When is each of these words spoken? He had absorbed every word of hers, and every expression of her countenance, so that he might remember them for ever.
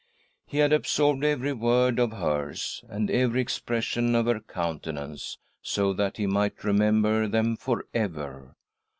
He 0.47 0.57
had 0.57 0.73
absorbed 0.73 1.23
every 1.23 1.53
word 1.53 1.99
of 1.99 2.13
hers, 2.13 2.83
and 2.89 3.11
every 3.11 3.39
expression 3.39 4.15
of 4.15 4.25
her 4.25 4.39
countenance, 4.39 5.37
so 5.61 5.93
that 5.93 6.17
he 6.17 6.25
might 6.25 6.63
remember 6.63 7.27
them 7.27 7.55
for 7.55 7.85
ever. 7.93 8.55